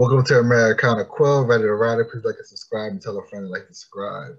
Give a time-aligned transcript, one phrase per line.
[0.00, 2.10] Welcome to Americana Quill, ready to write it.
[2.10, 4.32] Please like and subscribe and tell a friend to like and subscribe.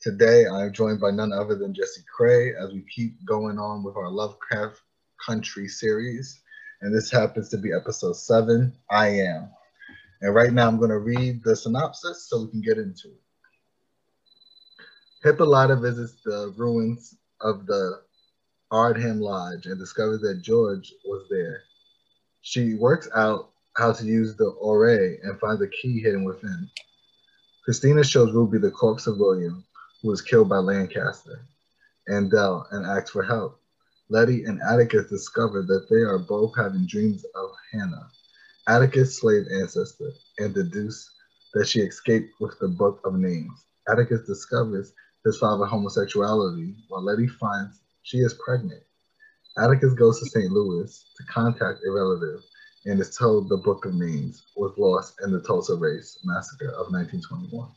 [0.00, 3.84] Today, I am joined by none other than Jesse Cray as we keep going on
[3.84, 4.80] with our Lovecraft
[5.24, 6.42] Country series.
[6.80, 9.50] And this happens to be episode seven, I Am.
[10.20, 13.22] And right now, I'm going to read the synopsis so we can get into it.
[15.22, 18.00] Hippolyta visits the ruins of the
[18.72, 21.62] Ardham Lodge and discovers that George was there.
[22.40, 26.70] She works out how to use the Ore and finds a key hidden within.
[27.64, 29.64] Christina shows Ruby the corpse of William,
[30.02, 31.40] who was killed by Lancaster,
[32.06, 33.60] and Dell, and asks for help.
[34.10, 38.08] Letty and Atticus discover that they are both having dreams of Hannah,
[38.68, 41.10] Atticus' slave ancestor, and deduce
[41.54, 43.64] that she escaped with the Book of Names.
[43.88, 44.92] Atticus discovers
[45.24, 48.82] his father's homosexuality, while Letty finds she is pregnant.
[49.56, 50.52] Atticus goes to St.
[50.52, 52.42] Louis to contact a relative
[52.86, 56.92] and is told the Book of Names was lost in the Tulsa Race Massacre of
[56.92, 57.68] 1921.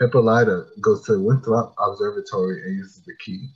[0.00, 3.48] Hippolyta goes to Winthrop Observatory and uses the key.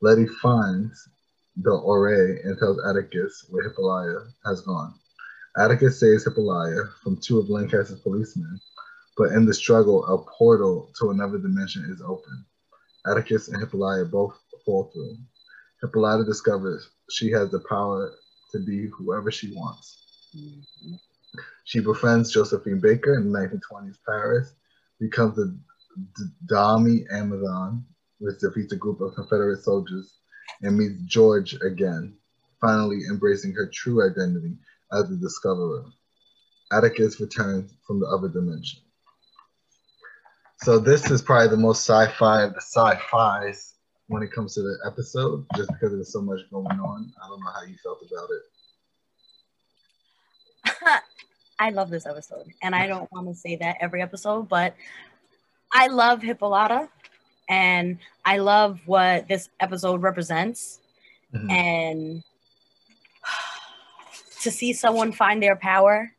[0.00, 1.08] Letty finds
[1.56, 4.94] the Ore and tells Atticus where Hippolyta has gone.
[5.58, 8.60] Atticus saves Hippolyta from two of Lancaster's policemen,
[9.16, 12.44] but in the struggle, a portal to another dimension is open.
[13.06, 15.16] Atticus and Hippolyta both fall through.
[15.82, 18.12] Hippolyta discovers she has the power
[18.52, 20.03] to be whoever she wants.
[21.64, 24.54] She befriends Josephine Baker in the 1920s Paris,
[25.00, 25.58] becomes the
[26.46, 27.84] Dahomey Amazon,
[28.18, 30.18] which defeats a group of Confederate soldiers,
[30.62, 32.16] and meets George again,
[32.60, 34.56] finally embracing her true identity
[34.92, 35.84] as the discoverer.
[36.72, 38.80] Atticus returns from the other dimension.
[40.60, 43.74] So this is probably the most sci-fi of the sci-fis
[44.08, 47.12] when it comes to the episode, just because there's so much going on.
[47.22, 48.42] I don't know how you felt about it.
[51.58, 54.74] I love this episode, and I don't want to say that every episode, but
[55.72, 56.88] I love Hippolyta,
[57.48, 60.80] and I love what this episode represents,
[61.32, 61.50] mm-hmm.
[61.50, 62.22] and
[64.42, 66.12] to see someone find their power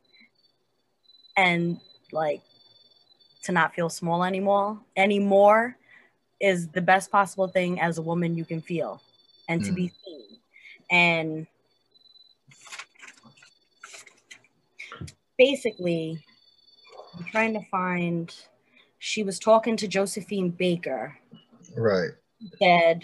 [1.38, 1.80] and
[2.12, 2.42] like
[3.44, 5.78] to not feel small anymore anymore
[6.40, 9.02] is the best possible thing as a woman you can feel
[9.48, 9.66] and mm.
[9.66, 9.92] to be mm.
[10.04, 10.38] seen
[10.90, 11.48] and
[15.38, 16.24] basically,
[17.18, 18.34] I'm trying to find.
[19.00, 21.18] She was talking to Josephine Baker.
[21.76, 22.12] Right.
[22.60, 23.04] Said,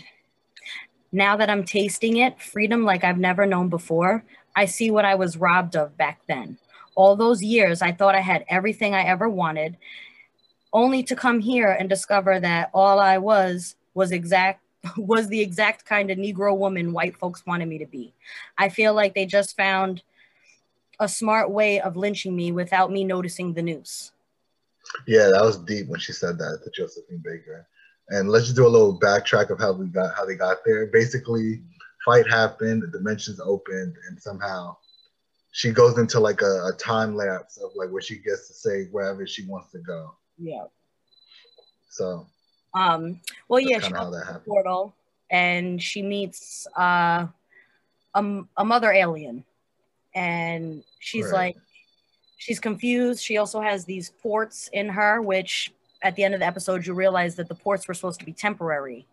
[1.11, 4.23] now that I'm tasting it, freedom like I've never known before,
[4.55, 6.57] I see what I was robbed of back then.
[6.95, 9.77] All those years, I thought I had everything I ever wanted,
[10.73, 14.61] only to come here and discover that all I was was exact
[14.97, 18.13] was the exact kind of Negro woman white folks wanted me to be.
[18.57, 20.01] I feel like they just found
[21.01, 24.11] a smart way of lynching me without me noticing the noose.
[25.07, 27.67] Yeah, that was deep when she said that to Josephine Baker.
[28.09, 30.85] And let's just do a little backtrack of how we got how they got there.
[30.87, 31.61] Basically,
[32.05, 34.77] fight happened, the dimensions opened, and somehow
[35.51, 38.85] she goes into like a, a time lapse of like where she gets to say
[38.91, 40.13] wherever she wants to go.
[40.37, 40.65] Yeah.
[41.89, 42.27] So.
[42.73, 43.21] Um.
[43.47, 44.93] Well, yeah, she goes to portal,
[45.31, 47.27] and she meets uh,
[48.13, 49.43] a, a mother alien
[50.13, 51.55] and she's right.
[51.55, 51.57] like
[52.37, 53.23] she's confused.
[53.23, 55.73] She also has these ports in her which
[56.03, 58.33] at the end of the episode you realize that the ports were supposed to be
[58.33, 59.07] temporary.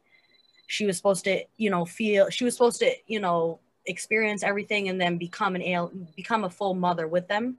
[0.67, 4.89] She was supposed to you know feel she was supposed to you know experience everything
[4.89, 7.59] and then become an al- become a full mother with them.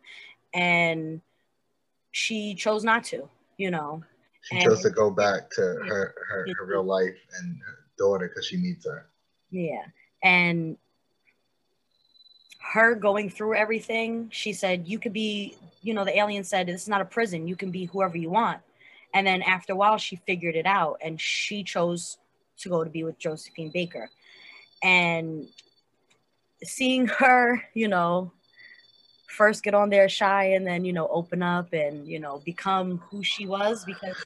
[0.53, 1.21] And
[2.11, 4.03] she chose not to you know.
[4.41, 8.27] She and chose to go back to her her, her real life and her daughter
[8.27, 9.07] because she needs her.
[9.51, 9.85] Yeah.
[10.23, 10.77] And
[12.59, 16.83] her going through everything, she said, You could be, you know, the alien said, This
[16.83, 17.47] is not a prison.
[17.47, 18.59] You can be whoever you want.
[19.13, 22.17] And then after a while, she figured it out and she chose
[22.59, 24.09] to go to be with Josephine Baker.
[24.83, 25.47] And
[26.63, 28.31] seeing her, you know,
[29.27, 32.99] first get on there shy and then, you know, open up and, you know, become
[33.09, 34.23] who she was because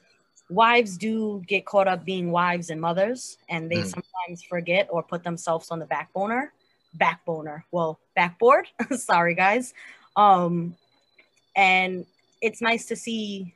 [0.50, 3.86] wives do get caught up being wives and mothers and they mm.
[3.86, 6.52] sometimes forget or put themselves on the back burner
[6.98, 7.62] backboner.
[7.70, 8.68] Well, backboard.
[8.96, 9.74] Sorry, guys.
[10.16, 10.76] Um,
[11.56, 12.06] and
[12.40, 13.54] it's nice to see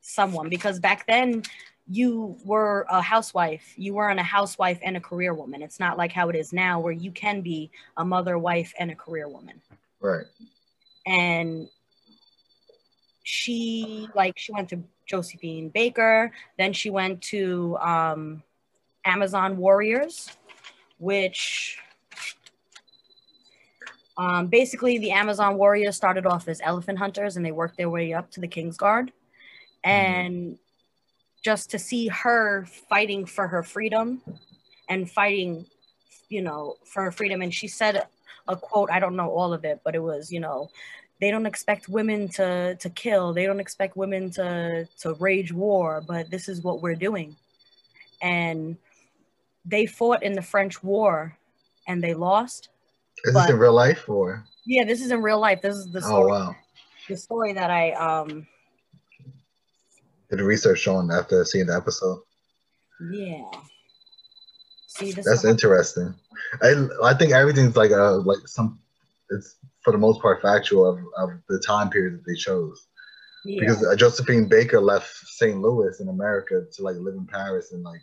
[0.00, 1.42] someone because back then
[1.88, 3.74] you were a housewife.
[3.76, 5.62] You weren't a housewife and a career woman.
[5.62, 8.90] It's not like how it is now where you can be a mother, wife, and
[8.90, 9.60] a career woman.
[10.00, 10.26] Right.
[11.06, 11.68] And
[13.22, 18.42] she like she went to Josephine Baker, then she went to um,
[19.04, 20.30] Amazon Warriors,
[20.98, 21.78] which
[24.20, 28.12] Um, basically, the Amazon warriors started off as elephant hunters and they worked their way
[28.12, 29.12] up to the King's Guard.
[29.82, 30.58] And
[31.42, 34.20] just to see her fighting for her freedom
[34.90, 35.64] and fighting,
[36.28, 37.40] you know, for her freedom.
[37.40, 38.06] And she said
[38.46, 40.68] a quote, I don't know all of it, but it was, you know,
[41.18, 46.02] they don't expect women to to kill they don't expect women to to rage war
[46.08, 47.36] but this is what we're doing
[48.22, 48.78] and
[49.66, 51.36] they fought in the french war
[51.86, 52.70] and they lost
[53.24, 54.44] Is But- this in real life or?
[54.66, 56.54] yeah this is in real life this is the Oh wow!
[57.08, 58.46] the story that i um
[60.30, 62.20] Did research on after seeing the episode?
[63.12, 63.44] yeah
[64.86, 66.14] see That's interesting.
[66.62, 68.78] I I think everything's like a like some.
[69.30, 72.86] It's for the most part factual of, of the time period that they chose
[73.44, 73.60] yeah.
[73.60, 75.08] because uh, Josephine Baker left
[75.38, 75.58] St.
[75.60, 78.02] Louis in America to like live in Paris and like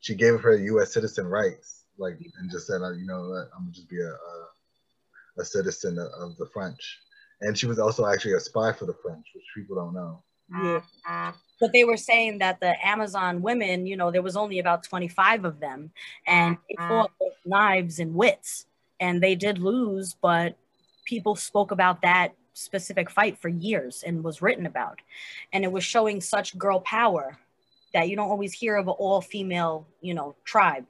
[0.00, 0.92] she gave her U.S.
[0.92, 4.08] citizen rights like and just said uh, you know what, I'm gonna just be a,
[4.08, 4.32] a
[5.38, 6.98] a citizen of, of the French
[7.42, 10.22] and she was also actually a spy for the French which people don't know.
[10.62, 11.32] Yeah.
[11.60, 15.44] But they were saying that the Amazon women, you know, there was only about 25
[15.44, 15.90] of them
[16.26, 16.88] and they uh-huh.
[16.88, 18.66] fought with knives and wits
[19.00, 20.56] and they did lose, but
[21.04, 25.00] people spoke about that specific fight for years and was written about.
[25.52, 27.38] And it was showing such girl power
[27.94, 30.86] that you don't always hear of an all female, you know, tribe.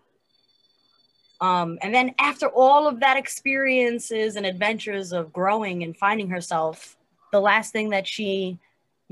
[1.43, 6.97] Um, and then after all of that experiences and adventures of growing and finding herself,
[7.33, 8.59] the last thing that she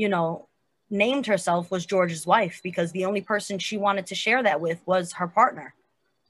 [0.00, 0.48] you know,
[0.88, 4.80] named herself was George's wife because the only person she wanted to share that with
[4.86, 5.74] was her partner.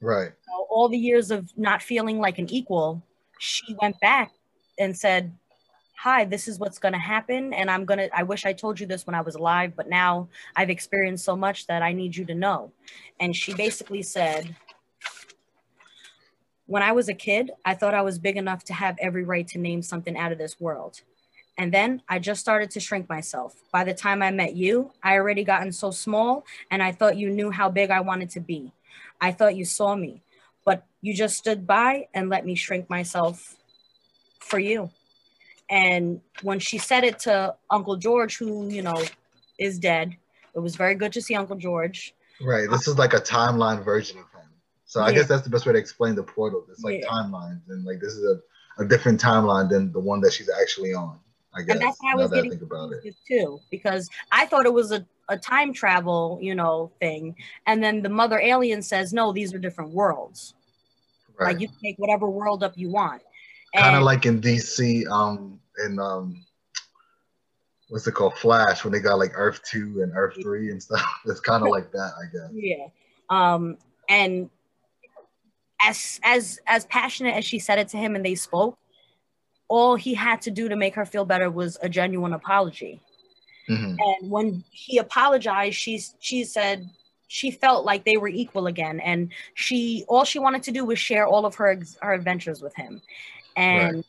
[0.01, 0.33] Right.
[0.45, 3.01] So all the years of not feeling like an equal,
[3.39, 4.33] she went back
[4.77, 5.33] and said,
[5.99, 7.53] Hi, this is what's going to happen.
[7.53, 9.87] And I'm going to, I wish I told you this when I was alive, but
[9.87, 12.73] now I've experienced so much that I need you to know.
[13.21, 14.53] And she basically said,
[16.71, 19.45] When I was a kid, I thought I was big enough to have every right
[19.49, 21.01] to name something out of this world.
[21.57, 23.55] And then I just started to shrink myself.
[23.73, 27.29] By the time I met you, I already gotten so small and I thought you
[27.29, 28.71] knew how big I wanted to be.
[29.19, 30.21] I thought you saw me,
[30.63, 33.57] but you just stood by and let me shrink myself
[34.39, 34.89] for you.
[35.69, 39.03] And when she said it to Uncle George, who, you know,
[39.59, 40.15] is dead,
[40.55, 42.15] it was very good to see Uncle George.
[42.39, 42.69] Right.
[42.69, 44.30] This is like a timeline version of.
[44.91, 45.19] So I Yeah.
[45.19, 46.65] guess that's the best way to explain the portal.
[46.69, 47.07] It's like Yeah.
[47.07, 48.41] timelines, and like this is a,
[48.77, 51.17] a different timeline than the one that she's actually on.
[51.53, 51.75] I guess.
[51.77, 53.15] And that's how I was I getting think about it.
[53.25, 57.37] too, because I thought it was a, a time travel, you know, thing.
[57.67, 60.55] And then the mother alien says, no, these are different worlds.
[61.39, 61.53] Right.
[61.53, 63.21] Like you can make whatever world up you want.
[63.73, 66.45] kind of like in DC, um, in um,
[67.87, 71.01] what's it called, Flash, when they got like Earth Two and Earth Three and stuff.
[71.27, 72.51] It's kind of like that, I guess.
[72.51, 72.87] Yeah.
[73.29, 73.77] Um,
[74.09, 74.49] and
[75.83, 78.77] as as as passionate as she said it to him and they spoke,
[79.69, 83.01] all he had to do to make her feel better was a genuine apology.
[83.67, 86.89] hmm And when he apologized, she she said
[87.27, 90.99] she felt like they were equal again, and she all she wanted to do was
[90.99, 93.01] share all of her her adventures with him,
[93.55, 94.03] and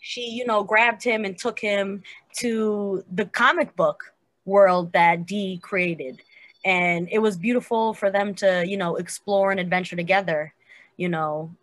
[0.00, 2.02] she you know grabbed him and took him
[2.38, 4.14] to the comic book
[4.46, 6.22] world that Dee created,
[6.64, 10.53] and it was beautiful for them to you know explore and adventure together,
[10.96, 11.54] you know,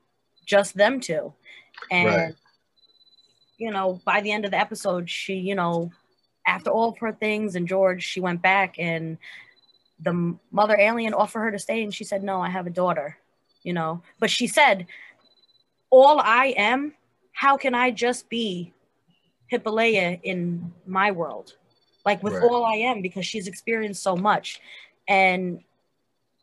[0.45, 1.33] just them two,
[1.90, 2.07] and.
[2.07, 2.35] Right.
[3.57, 5.92] You know, by the end of the episode, she, you know,
[6.47, 9.19] after all of her things and George, she went back and
[10.00, 13.19] the mother alien offered her to stay and she said, no, I have a daughter,
[13.61, 14.88] you know, but she said,
[15.92, 16.95] all I am,
[17.33, 18.73] how can I just be
[19.45, 21.56] Hippolyta in my world?
[22.04, 22.44] Like with Right.
[22.44, 24.59] all I am, because she's experienced so much.
[25.07, 25.64] And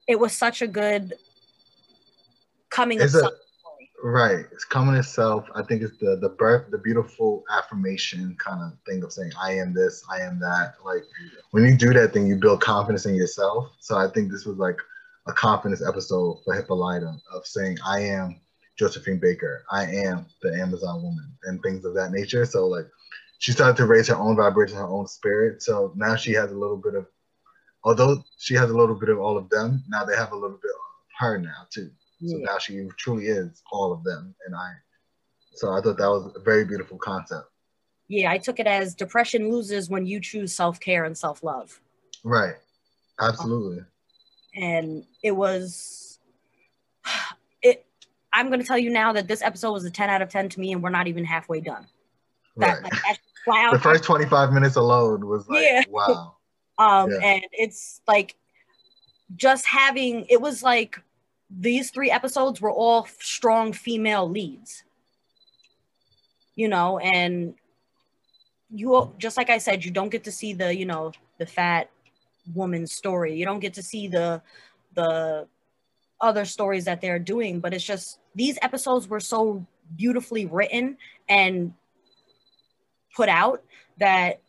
[0.07, 1.14] it was such a good
[2.70, 3.32] coming of It's a- self.
[4.00, 4.46] Right.
[4.52, 5.44] It's coming itself.
[5.56, 9.54] I think it's the the birth, the beautiful affirmation kind of thing of saying, I
[9.54, 10.75] am this, I am that.
[10.84, 11.02] Like
[11.50, 13.72] when you do that thing, you build confidence in yourself.
[13.80, 14.76] So I think this was like
[15.26, 18.40] a confidence episode for Hippolyta of saying, I am
[18.78, 19.64] Josephine Baker.
[19.72, 22.46] I am the Amazon woman and things of that nature.
[22.46, 22.87] So like
[23.38, 25.60] she started to raise her own vibration, her own spirit.
[25.60, 27.06] So now she has a little bit of
[27.82, 30.58] although she has a little bit of all of them, now they have a little
[30.62, 30.80] bit of
[31.18, 31.90] her now too.
[32.20, 32.44] So Yeah.
[32.46, 34.34] now she truly is all of them.
[34.46, 34.72] And I,
[35.54, 37.48] so I thought that was a very beautiful concept.
[38.08, 41.80] Yeah, I took it as depression loses when you choose self care and self love.
[42.25, 42.54] Right.
[43.20, 43.84] Absolutely.
[44.56, 46.18] And it was,
[47.62, 47.84] it.
[48.32, 50.60] I'm gonna tell you now that this episode was a 10 out of 10 to
[50.60, 51.87] me, and we're not even halfway done.
[52.56, 52.82] That, Right.
[52.84, 53.70] like, that's wow.
[53.72, 55.82] The first 25 minutes alone was like, Yeah.
[55.88, 56.37] wow.
[56.78, 57.18] um, yeah.
[57.22, 58.37] and it's like
[59.37, 60.25] just having.
[60.28, 61.00] It was like
[61.50, 64.85] these three episodes were all strong female leads.
[66.59, 67.55] you know, and
[68.69, 71.88] you just like I said, you don't get to see the, you know, the fat
[72.52, 73.37] woman's story.
[73.37, 74.43] You don't get to see the
[74.95, 75.47] the
[76.21, 79.64] other stories that they're doing, but it's just these episodes were so
[79.97, 80.97] beautifully written
[81.28, 81.75] and
[83.14, 83.62] put out
[83.99, 84.40] that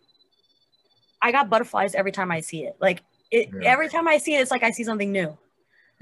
[1.22, 2.76] I got butterflies every time I see it.
[2.82, 3.70] Like it, yeah.
[3.70, 5.38] every time I see it, it's like I see something new.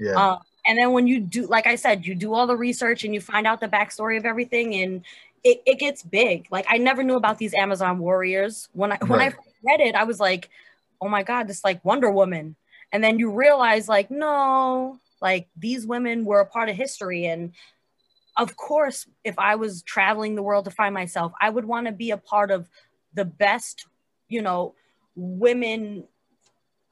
[0.00, 0.18] Yeah.
[0.18, 3.14] Uh, and then when you do, like I said, you do all the research and
[3.14, 5.04] you find out the backstory of everything, and
[5.44, 6.46] it, it gets big.
[6.50, 8.68] Like I never knew about these Amazon warriors.
[8.72, 9.08] When I right.
[9.08, 9.32] when I
[9.64, 10.50] read it, I was like,
[11.00, 12.56] oh my god, this like Wonder Woman.
[12.90, 17.52] And then you realize, like, no, like these women were a part of history, and
[18.36, 21.92] of course, if I was traveling the world to find myself, I would want to
[21.92, 22.68] be a part of
[23.14, 23.86] the best,
[24.28, 24.74] you know,
[25.16, 26.04] women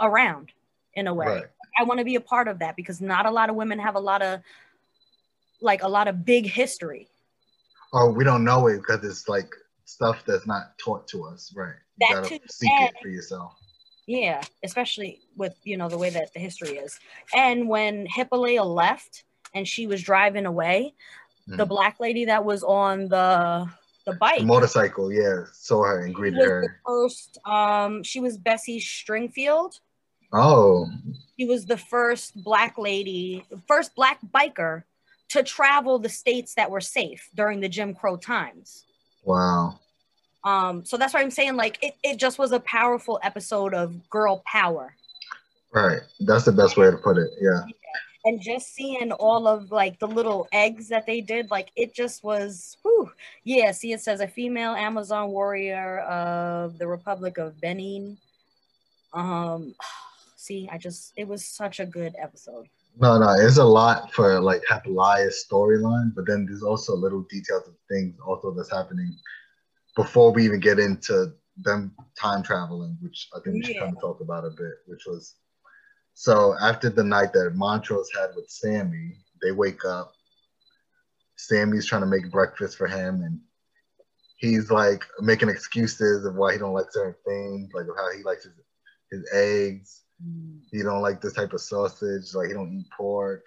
[0.00, 0.50] around
[0.94, 1.26] in a way.
[1.26, 1.44] Right.
[1.78, 3.94] I want to be a part of that because not a lot of women have
[3.94, 4.40] a lot of
[5.60, 7.08] like a lot of big history.
[7.92, 9.54] Or we don't know it because it's like
[9.84, 11.74] stuff that's not taught to us, right?
[11.98, 13.54] You that gotta seek and, it for yourself.
[14.06, 16.98] Yeah, especially with you know the way that the history is.
[17.34, 20.94] And when Hippolyta left and she was driving away,
[21.48, 21.56] mm.
[21.56, 23.68] the black lady that was on the
[24.06, 24.38] the bike.
[24.38, 25.44] The motorcycle, yeah.
[25.52, 26.80] Saw her and greeted her.
[26.86, 29.80] first, um, she was Bessie Stringfield.
[30.36, 30.88] Oh.
[31.38, 34.84] She was the first black lady, first black biker
[35.30, 38.84] to travel the states that were safe during the Jim Crow times.
[39.24, 39.80] Wow.
[40.44, 44.08] Um, so that's why I'm saying like it, it just was a powerful episode of
[44.08, 44.94] girl power.
[45.74, 46.00] Right.
[46.20, 47.30] That's the best way to put it.
[47.40, 47.62] Yeah.
[47.66, 47.72] yeah
[48.26, 52.24] and just seeing all of like the little eggs that they did, like it just
[52.24, 53.10] was, whew.
[53.44, 53.70] yeah.
[53.70, 58.18] See, it says a female Amazon warrior of the Republic of Benin.
[59.12, 59.76] Um,
[60.46, 62.68] see, I just it was such a good episode.
[62.98, 67.68] No, no, it's a lot for like Hippolyta's storyline, but then there's also little details
[67.68, 69.14] of things also that's happening
[69.96, 73.82] before we even get into them time traveling, which I think we should yeah.
[73.82, 75.34] kind of talk about a bit, which was
[76.14, 80.12] so after the night that Montrose had with Sammy, they wake up.
[81.36, 83.38] Sammy's trying to make breakfast for him, and
[84.38, 88.44] he's like making excuses of why he don't like certain things, like how he likes
[88.44, 88.54] his,
[89.10, 90.05] his eggs.
[90.24, 90.60] Mm.
[90.70, 93.46] He don't like this type of sausage, like he don't eat pork.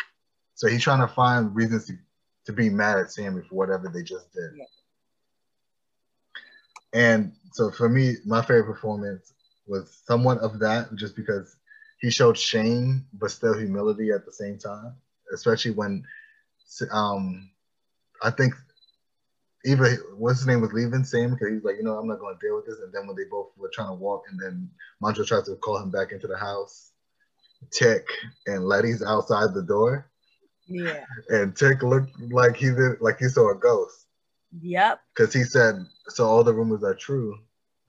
[0.56, 1.94] So he's trying to find reasons to,
[2.46, 4.52] to be mad at Sammy for whatever they just did.
[4.56, 4.66] Yeah.
[6.94, 9.34] And so for me, my favorite performance
[9.68, 11.56] was somewhat of that, just because
[12.00, 14.94] he showed shame but still humility at the same time,
[15.34, 16.04] especially when
[16.92, 17.50] um,
[18.24, 18.54] I think
[19.66, 22.36] even what's his name was leaving same because he's like, you know, I'm not going
[22.36, 22.80] to deal with this.
[22.80, 24.70] And then when they both were trying to walk, and then
[25.02, 26.92] Montrose tried to call him back into the house,
[27.72, 28.08] Tick
[28.48, 30.10] and Letty's outside the door.
[30.68, 31.04] Yeah.
[31.30, 34.06] And Tick looked like he did, like he saw a ghost.
[34.62, 35.02] Yep.
[35.16, 37.38] Because he said, so all the rumors are true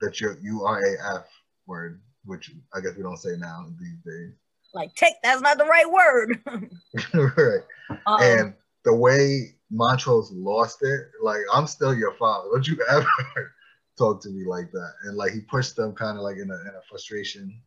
[0.00, 1.26] that you you are a F
[1.66, 4.32] word which I guess we don't say now these days.
[4.74, 6.38] Like take that's not the right word.
[7.36, 7.60] right.
[8.06, 12.48] Um, and the way Montrose lost it, like I'm still your father.
[12.52, 13.06] Don't you ever
[13.98, 14.92] talk to me like that?
[15.04, 17.60] And like he pushed them kind of like in a, in a frustration,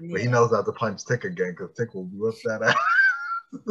[0.00, 0.08] yeah.
[0.12, 2.76] but he knows how to punch Tick again because Tick will whip that out.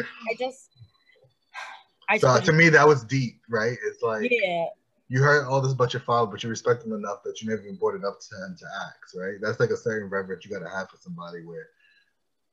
[0.00, 0.70] I just.
[2.08, 3.76] I so to me that was deep, right?
[3.86, 4.66] It's like yeah,
[5.08, 7.62] you heard all this about your father, but you respect him enough that you never
[7.62, 9.34] even brought it up to him to ask, right?
[9.40, 11.68] That's like a certain reverence you gotta have for somebody where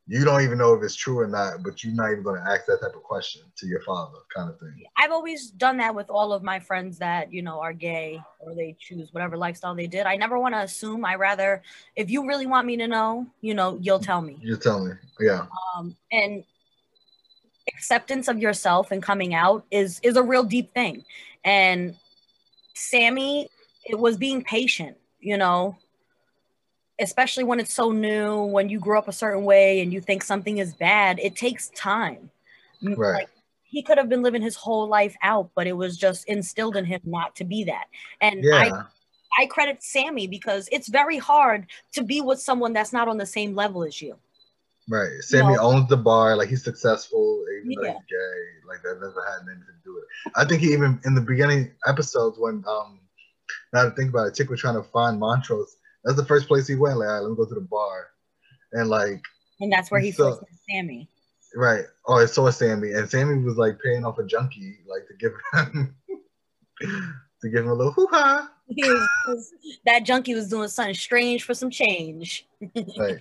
[0.07, 2.65] you don't even know if it's true or not, but you're not even gonna ask
[2.65, 4.83] that type of question to your father, kind of thing.
[4.95, 8.55] I've always done that with all of my friends that, you know, are gay or
[8.55, 10.05] they choose whatever lifestyle they did.
[10.05, 11.03] I never want to assume.
[11.03, 11.61] I rather
[11.97, 14.37] if you really want me to know, you know, you'll tell me.
[14.41, 14.93] You'll tell me.
[15.19, 15.45] Yeah.
[15.75, 16.45] Um and
[17.67, 21.03] acceptance of yourself and coming out is is a real deep thing.
[21.43, 21.95] And
[22.75, 23.49] Sammy,
[23.83, 25.77] it was being patient, you know,
[26.99, 30.23] especially when it's so new, when you grow up a certain way and you think
[30.23, 32.29] something is bad, it takes time.
[32.81, 33.13] Right.
[33.19, 33.29] Like,
[33.63, 36.85] he could have been living his whole life out, but it was just instilled in
[36.85, 37.85] him not to be that.
[38.21, 38.55] And yeah.
[38.55, 38.83] I
[39.39, 43.25] I credit Sammy because it's very hard to be with someone that's not on the
[43.25, 44.15] same level as you.
[44.89, 45.09] Right.
[45.19, 45.63] Sammy you know?
[45.63, 47.77] owns the bar, like he's successful, even yeah.
[47.81, 48.67] though he's gay.
[48.67, 50.31] Like that never had anything to do with it.
[50.35, 53.01] I think he even in the beginning episodes when um
[53.73, 55.76] now to think about it, Chick was trying to find Montrose.
[56.03, 56.97] That's the first place he went.
[56.97, 58.07] Like, all right, let me go to the bar.
[58.73, 59.21] And like
[59.59, 61.09] And that's where he first met Sammy.
[61.55, 61.85] Right.
[62.05, 62.91] Oh, I saw Sammy.
[62.91, 65.95] And Sammy was like paying off a junkie, like to give him
[67.41, 68.51] to give him a little hoo-ha.
[69.85, 72.47] that junkie was doing something strange for some change.
[72.97, 73.19] right.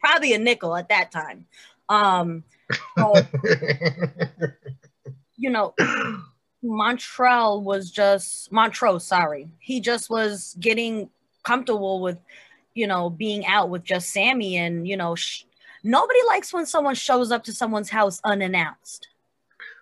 [0.00, 1.46] probably a nickel at that time.
[1.88, 2.44] Um,
[2.96, 3.28] but,
[5.36, 5.74] you know,
[6.62, 9.48] Montreal was just Montrose, sorry.
[9.58, 11.10] He just was getting
[11.42, 12.18] comfortable with,
[12.74, 15.44] you know, being out with just Sammy and, you know, sh-
[15.82, 19.08] nobody likes when someone shows up to someone's house unannounced.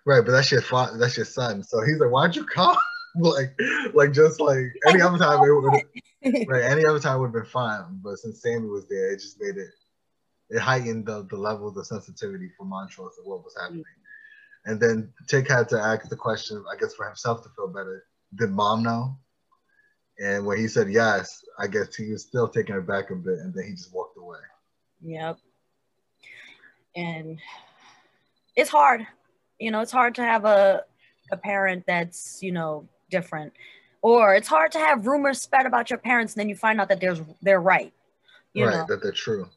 [0.05, 1.63] Right, but that's your fa- that's your son.
[1.63, 2.75] So he's like, why'd you call?
[3.15, 3.57] like,
[3.93, 6.63] like just like any other time, it would right.
[6.63, 9.57] Any other time would have been fine, but since Sammy was there, it just made
[9.57, 9.69] it
[10.51, 13.83] it heightened the, the level of the sensitivity for Montrose of what was happening.
[14.65, 18.03] And then Tick had to ask the question, I guess, for himself to feel better.
[18.35, 19.17] Did mom know?
[20.21, 23.39] And when he said yes, I guess he was still taking it back a bit,
[23.39, 24.37] and then he just walked away.
[25.01, 25.37] Yep.
[26.95, 27.39] And
[28.55, 29.07] it's hard.
[29.59, 30.83] You know, it's hard to have a
[31.31, 33.53] a parent that's, you know, different.
[34.01, 36.89] Or it's hard to have rumors spread about your parents and then you find out
[36.89, 37.93] that there's they're right.
[38.55, 38.85] right, know?
[38.87, 39.47] that they're true.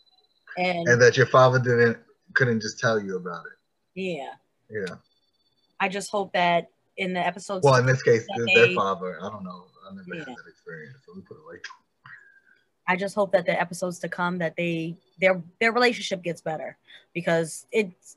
[0.56, 1.98] And, and that your father didn't
[2.34, 4.00] couldn't just tell you about it.
[4.00, 4.30] Yeah.
[4.70, 4.94] Yeah.
[5.80, 7.64] I just hope that in the episodes.
[7.64, 9.18] Well, in this case, they, their father.
[9.20, 9.66] I don't know.
[9.88, 10.24] I never yeah.
[10.24, 10.98] had that experience.
[11.06, 11.64] So we put it like.
[12.86, 16.76] I just hope that the episodes to come that they their their relationship gets better
[17.14, 18.16] because it's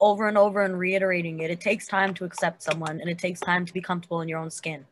[0.00, 1.50] over and over and reiterating it.
[1.50, 4.38] It takes time to accept someone, and it takes time to be comfortable in your
[4.38, 4.84] own skin.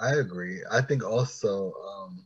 [0.00, 0.62] I agree.
[0.70, 2.24] I think also um,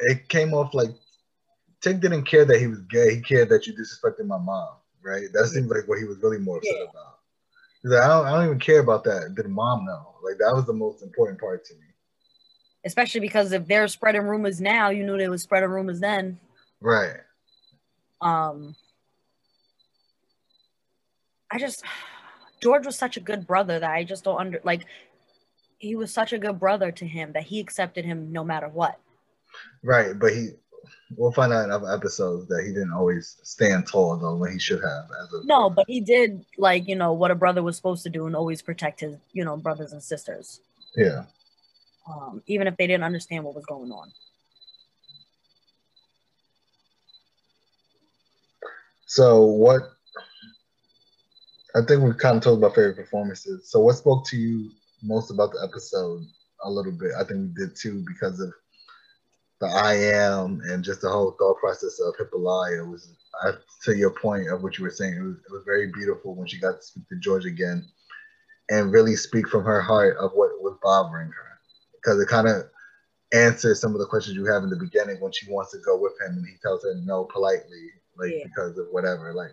[0.00, 0.90] it came off like
[1.80, 3.16] Tick didn't care that he was gay.
[3.16, 4.70] He cared that you disrespected my mom
[5.02, 5.32] right?
[5.32, 6.90] That seems like what he was really more upset yeah.
[6.90, 7.18] about.
[7.86, 9.34] I don't, I don't even care about that.
[9.34, 10.14] Did mom know?
[10.22, 11.80] Like that was the most important part to me.
[12.84, 16.38] Especially because if they're spreading rumors now, you knew they were spreading rumors then.
[16.80, 17.16] Right.
[18.20, 18.74] Um.
[21.50, 21.84] I just
[22.62, 24.84] George was such a good brother that I just don't under like.
[25.78, 29.00] He was such a good brother to him that he accepted him no matter what.
[29.82, 30.50] Right, but he
[31.16, 34.58] we'll find out in other episodes that he didn't always stand tall though when he
[34.58, 35.04] should have.
[35.22, 38.10] As a no, but he did like you know what a brother was supposed to
[38.10, 40.60] do and always protect his you know brothers and sisters.
[40.96, 41.24] Yeah.
[42.08, 44.10] Um, even if they didn't understand what was going on.
[49.06, 49.82] So what?
[51.74, 53.68] I think we've kind of talked about favorite performances.
[53.70, 54.70] So what spoke to you
[55.02, 56.22] most about the episode?
[56.62, 57.12] A little bit.
[57.18, 58.52] I think we did too because of
[59.60, 63.12] the I am and just the whole thought process of Hippolyta was
[63.44, 63.52] uh,
[63.84, 65.14] to your point of what you were saying.
[65.14, 67.86] It was, it was very beautiful when she got to speak to George again
[68.70, 71.58] and really speak from her heart of what was bothering her
[71.94, 72.64] because it kind of
[73.32, 75.96] answers some of the questions you have in the beginning when she wants to go
[75.96, 78.44] with him and he tells her no politely like yeah.
[78.44, 79.52] because of whatever like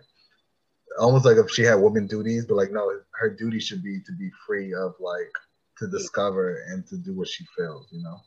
[0.98, 4.12] almost like if she had woman duties but like no her duty should be to
[4.18, 5.30] be free of like
[5.76, 8.18] to discover and to do what she feels you know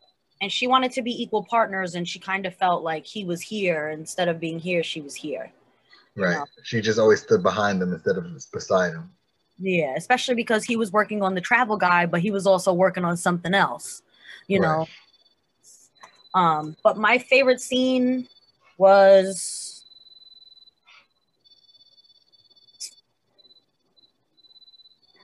[0.42, 3.42] and she wanted to be equal partners and she kind of felt like he was
[3.42, 3.90] here.
[3.90, 5.52] Instead of being here she was here.
[6.16, 6.36] Right.
[6.36, 6.46] know?
[6.64, 9.10] she just always stood behind him instead of beside him.
[9.60, 13.06] Yeah especially because he was working on the travel guide but he was also working
[13.06, 14.02] on something else
[14.48, 14.68] you right.
[14.68, 14.88] know
[16.34, 18.28] um but my favorite scene
[18.78, 19.86] was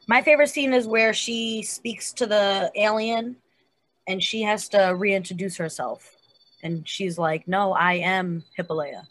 [0.07, 3.35] my favorite scene is where she speaks to the alien
[4.07, 6.15] and she has to reintroduce herself.
[6.63, 9.03] And she's like, No, I am Hippolyta.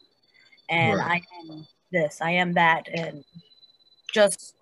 [0.68, 1.22] And right.
[1.22, 2.88] I am this, I am that.
[2.92, 3.24] And
[4.12, 4.54] just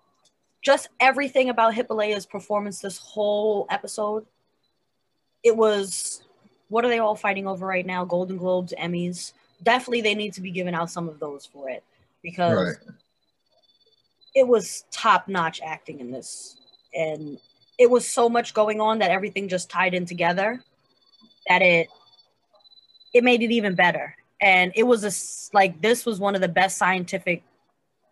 [0.61, 4.25] just everything about Hippolyta's performance this whole episode.
[5.43, 6.23] It was
[6.69, 8.03] what are they all fighting over right now?
[8.05, 9.33] Golden Globes, Emmys.
[9.63, 11.83] Definitely they need to be giving out some of those for it
[12.21, 12.95] because right.
[14.33, 16.57] it was top notch acting in this.
[16.93, 17.39] And
[17.77, 20.61] it was so much going on that everything just tied in together
[21.47, 21.87] that it
[23.13, 26.47] it made it even better and it was a like this was one of the
[26.47, 27.43] best scientific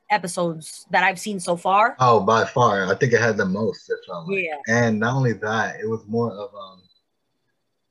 [0.10, 1.96] episodes that I've seen so far.
[2.00, 3.92] Oh, by far, I think it had the most.
[4.08, 4.26] Like.
[4.30, 6.82] Yeah, and not only that, it was more of um,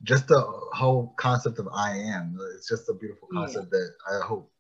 [0.05, 2.39] just the whole concept of I am.
[2.55, 3.79] It's just a beautiful concept yeah.
[3.79, 4.51] that I hope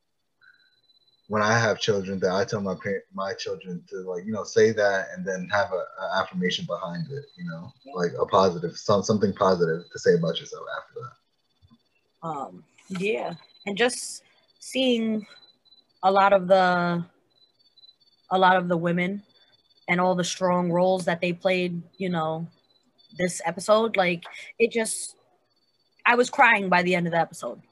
[1.32, 4.44] when I have children that I tell my parent, my children to like you know
[4.44, 7.94] say that and then have a, a affirmation behind it, you know, yeah.
[7.94, 12.28] like a positive, some something positive to say about yourself after that.
[12.28, 13.32] Um, yeah,
[13.64, 14.24] and just
[14.60, 15.26] seeing
[16.02, 17.02] a lot of the
[18.30, 19.22] a lot of the women
[19.88, 22.46] and all the strong roles that they played, you know,
[23.16, 24.22] this episode, like
[24.58, 25.16] it just
[26.04, 27.62] I was crying by the end of the episode.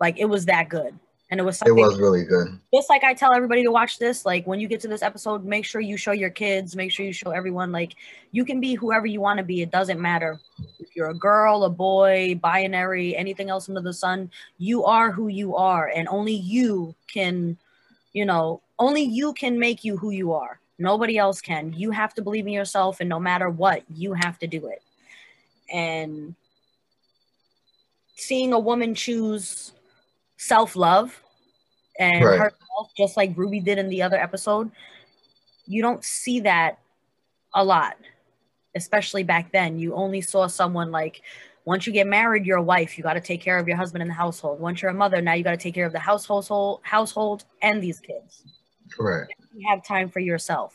[0.00, 0.98] Like it was that good
[1.32, 1.78] and it was something.
[1.78, 2.60] It was really good.
[2.74, 5.46] Just like I tell everybody to watch this, like when you get to this episode,
[5.46, 7.96] make sure you show your kids, make sure you show everyone, like
[8.32, 9.62] you can be whoever you want to be.
[9.62, 10.38] It doesn't matter
[10.78, 14.30] if you're a girl, a boy, binary, anything else under the sun.
[14.58, 17.56] You are who you are, and only you can,
[18.12, 20.60] you know, only you can make you who you are.
[20.78, 21.72] Nobody else can.
[21.72, 24.82] You have to believe in yourself, and no matter what, you have to do it.
[25.72, 26.34] And
[28.16, 29.72] seeing a woman choose
[30.36, 31.21] self love
[31.98, 32.38] and Right.
[32.38, 34.70] herself, just like Ruby did in the other episode,
[35.66, 36.78] you don't see that
[37.54, 37.96] a lot,
[38.74, 39.78] especially back then.
[39.78, 41.22] You only saw someone like,
[41.64, 42.98] once you get married, you're a wife.
[42.98, 44.58] You got to take care of your husband in the household.
[44.58, 47.80] Once you're a mother, now you got to take care of the household, household, and
[47.82, 48.42] these kids
[48.98, 49.26] Right.
[49.54, 50.74] you have time for yourself.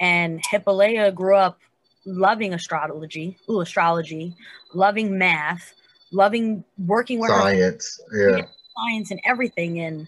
[0.00, 1.58] And Hippolyta grew up
[2.06, 4.34] loving astrology, ooh, astrology,
[4.72, 5.74] loving math,
[6.10, 8.00] loving working with her Science.
[8.16, 8.42] Yeah.
[8.76, 9.80] science and everything.
[9.80, 10.06] And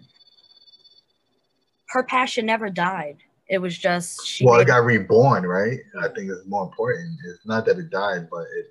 [1.88, 3.18] her passion never died.
[3.49, 5.79] It was just she Well, it got reborn, right?
[6.01, 7.18] I think it's more important.
[7.27, 8.66] It's not that it died, but it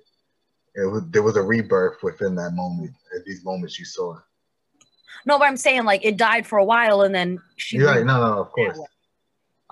[0.74, 2.92] it was there was a rebirth within that moment.
[3.16, 4.16] At these moments you saw.
[5.24, 8.04] no, but I'm saying like it died for a while and then she You're right.
[8.04, 8.78] No, no, of course.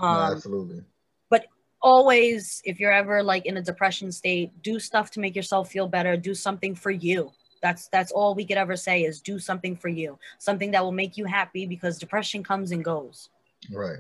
[0.00, 0.82] No, um, absolutely.
[1.28, 1.46] But
[1.82, 5.86] always if you're ever like in a depression state do stuff to make yourself feel
[5.86, 7.30] better do something for you
[7.60, 10.92] that's that's all we could ever say is do something for you something that will
[10.92, 13.28] make you happy because depression comes and goes
[13.72, 13.98] Right.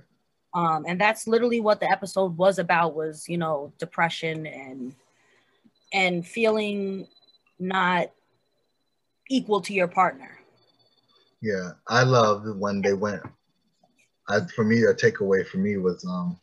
[0.54, 4.94] um and that's literally what the episode was about was you know depression and
[5.92, 7.06] and feeling
[7.58, 8.10] not
[9.30, 10.38] equal to your partner
[11.40, 11.72] Yeah.
[11.88, 13.22] I loved when they went
[14.28, 16.38] I for me a takeaway for me was um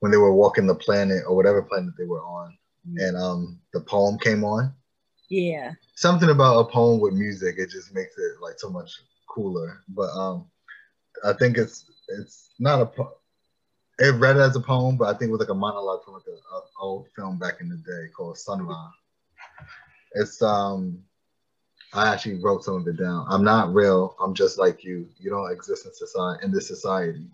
[0.00, 2.56] when they were walking the planet or whatever planet they were on
[2.96, 4.72] and um the poem came on.
[5.30, 8.90] yeah something about a poem with music it just makes it like so much
[9.28, 10.44] cooler but um
[11.24, 13.16] i think it's it's not a po-
[13.98, 16.26] it read as a poem but i think it was like a monologue from like
[16.26, 18.90] a, a old film back in the day called sunrise.
[20.14, 21.02] It's um
[21.92, 23.26] i actually wrote some of it down.
[23.28, 24.16] I'm not real.
[24.20, 25.08] I'm just like you.
[25.18, 27.26] You don't exist in society in this society.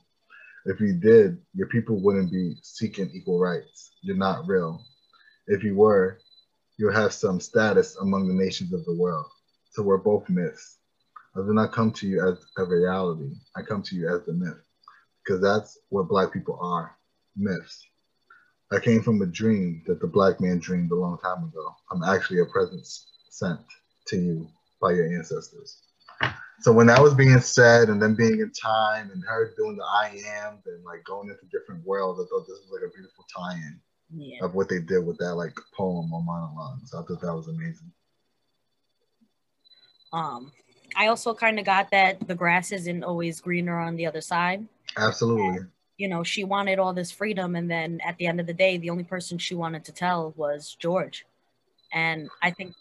[0.66, 3.92] If you did your people wouldn't be seeking equal rights.
[4.02, 4.85] You're not real.
[5.46, 6.18] If you were
[6.78, 9.26] you'll have some status among the nations of the world.
[9.70, 10.80] So we're both myths.
[11.37, 13.35] I do not come to you as a reality.
[13.57, 14.61] I come to you as the myth.
[15.25, 16.97] Because that's what black people are,
[17.37, 17.87] myths.
[18.73, 21.75] I came from a dream that the black man dreamed a long time ago.
[21.90, 23.61] I'm actually a presence sent
[24.09, 24.49] to you
[24.81, 25.83] by your ancestors.
[26.61, 29.85] So when that was being said and then being in time and her doing the
[29.85, 33.25] I am and like going into different worlds, I thought this was like a beautiful
[33.35, 33.81] tie-in
[34.12, 36.81] yeah of what they did with that like poem or monologue.
[36.87, 37.93] So I thought that was amazing.
[40.12, 40.53] um
[40.96, 44.66] i also kind of got that the grass isn't always greener on the other side
[44.96, 45.66] Absolutely.
[45.96, 47.57] you know, she wanted all this freedom.
[47.57, 50.33] And then at the end of the day, the only person she wanted to tell
[50.37, 51.26] was George.
[51.92, 52.74] And I think,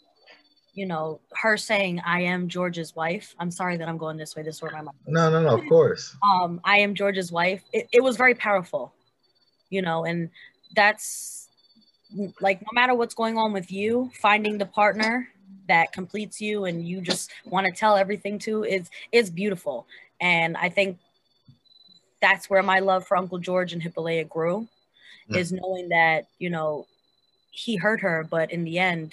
[0.74, 3.34] you know, her saying, I am George's wife.
[3.38, 4.42] I'm sorry that I'm going this way.
[4.42, 4.90] This is where my goes.
[5.06, 6.16] No, no, no, of course.
[6.32, 7.62] Um, I am George's wife.
[7.72, 8.94] It, it was very powerful,
[9.68, 10.30] you know, and
[10.74, 11.48] that's
[12.40, 15.28] like no matter what's going on with you, finding the partner
[15.68, 19.86] that completes you and you just want to tell everything to is is beautiful.
[20.20, 20.98] And I think
[22.20, 24.68] that's where my love for Uncle George and Hippolyta grew,
[25.30, 25.36] Mm.
[25.36, 26.86] is knowing that, you know,
[27.50, 29.12] he hurt her, but in the end,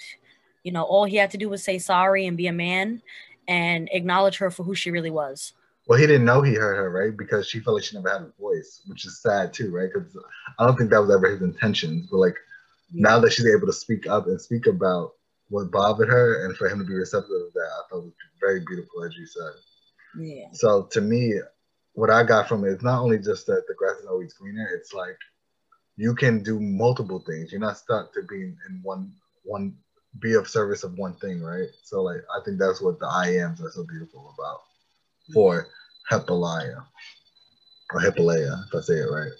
[0.63, 3.01] you know, all he had to do was say sorry and be a man
[3.47, 5.53] and acknowledge her for who she really was.
[5.87, 7.15] Well, he didn't know he hurt her, right?
[7.15, 9.89] Because she felt like she never had a voice, which is sad too, right?
[9.93, 10.17] Because
[10.59, 12.07] I don't think that was ever his intentions.
[12.11, 12.35] But like
[12.93, 15.13] now that she's able to speak up and speak about
[15.49, 18.61] what bothered her, and for him to be receptive of that, I thought was very
[18.65, 19.53] beautiful, as you said.
[20.19, 20.47] Yeah.
[20.53, 21.39] So to me,
[21.93, 24.69] what I got from it is not only just that the grass is always greener.
[24.73, 25.17] It's like
[25.95, 27.51] you can do multiple things.
[27.51, 29.11] You're not stuck to being in one
[29.43, 29.75] one
[30.19, 31.69] be of service of one thing, right?
[31.83, 34.61] So like I think that's what the I ams are so beautiful about
[35.33, 35.67] for
[36.09, 36.83] Hippolyta
[37.93, 39.31] or Hippolea, if I say it right.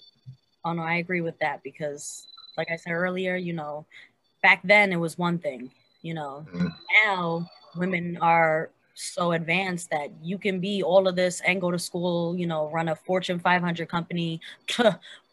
[0.66, 3.86] Oh no, I agree with that because, like I said earlier, you know,
[4.42, 5.72] back then it was one thing.
[6.08, 6.74] You know, Mhm.
[7.04, 11.78] now women are so advanced that you can be all of this and go to
[11.78, 12.34] school.
[12.38, 14.40] You know, run a Fortune 500 company,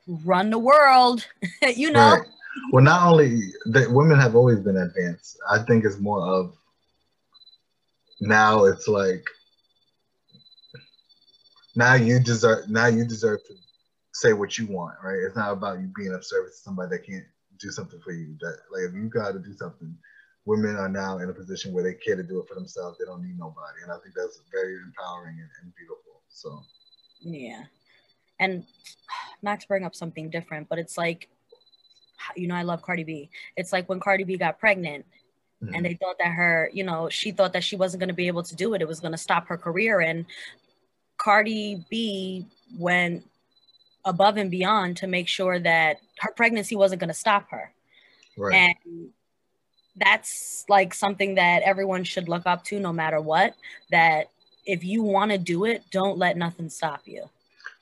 [0.06, 1.24] run the world.
[1.76, 2.26] you know, Right.
[2.72, 5.38] Well, not only that, women have always been advanced.
[5.48, 6.56] I think it's more of
[8.20, 8.64] now.
[8.64, 9.24] It's like
[11.76, 12.68] now you deserve.
[12.68, 13.54] Now you deserve to
[14.12, 15.18] say what you want, right?
[15.24, 17.26] It's not about you being of service to somebody that can't
[17.60, 18.36] do something for you.
[18.40, 19.96] That like if you got to do something,
[20.46, 22.98] women are now in a position where they care to do it for themselves.
[22.98, 26.22] They don't need nobody, and I think that's very empowering and, and beautiful.
[26.28, 26.62] So
[27.20, 27.64] Yeah.
[28.40, 28.64] And
[29.44, 31.28] to bring up something different, but it's like,
[32.34, 33.30] you know, I love Cardi B.
[33.56, 35.04] It's like when Cardi B got pregnant
[35.62, 35.72] mhm.
[35.74, 38.26] and they thought that her, you know, she thought that she wasn't going to be
[38.26, 38.80] able to do it.
[38.80, 40.00] It was going to stop her career.
[40.00, 40.24] And
[41.18, 42.46] Cardi B
[42.78, 43.24] went
[44.04, 47.72] above and beyond to make sure that her pregnancy wasn't going to stop her.
[48.36, 48.54] Right.
[48.54, 49.10] And
[49.96, 53.54] that's like something that everyone should look up to no matter what.
[53.90, 54.30] That
[54.66, 57.24] if you want to do it, don't let nothing stop you.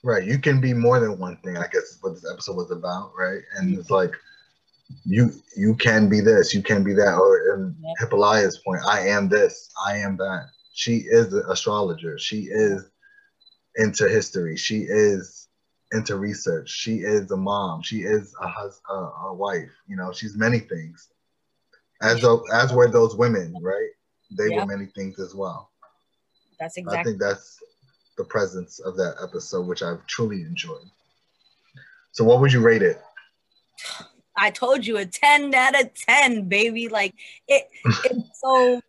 [0.02, 0.24] Right.
[0.24, 3.12] You can be more than one thing, I guess is what this episode was about,
[3.16, 3.40] right?
[3.56, 4.12] And it's like
[5.04, 8.10] you you can be this, you can be that, or in Yep.
[8.10, 10.46] Hippolaya's point, I am this, I am that.
[10.74, 12.18] She is an astrologer.
[12.18, 12.90] She is
[13.76, 14.56] into history.
[14.56, 15.48] She is
[15.92, 16.70] into research.
[16.70, 17.82] She is a mom.
[17.82, 18.94] She is a hus- a,
[19.28, 19.70] a wife.
[19.86, 21.08] You know, she's many things.
[22.02, 23.90] As though, as were those women, right?
[24.30, 24.60] They Yeah.
[24.60, 25.70] were many things as well.
[26.58, 27.00] That's exactly.
[27.00, 27.62] I think that's
[28.18, 30.90] the presence of that episode, which I've truly enjoyed.
[32.12, 33.00] So, what would you rate it?
[34.36, 36.88] I told you a 10 out of 10, baby.
[36.88, 37.14] Like
[37.46, 38.80] it it's so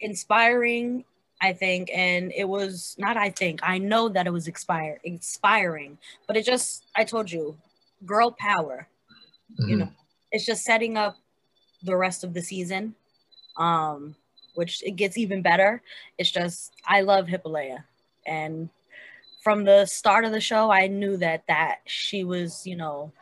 [0.00, 1.04] inspiring,
[1.40, 1.90] I think.
[1.94, 6.44] And it was not I think, I know that it was expire inspiring, but it
[6.44, 7.56] just I told you,
[8.04, 8.88] girl power.
[9.58, 9.78] You Mhm.
[9.78, 9.90] know,
[10.32, 11.16] it's just setting up
[11.86, 12.94] the rest of the season.
[13.56, 14.16] Um,
[14.54, 15.82] which it gets even better.
[16.16, 17.84] It's just I love Hippolea.
[18.26, 18.70] And
[19.42, 23.12] from the start of the show, I knew that that she was, you know,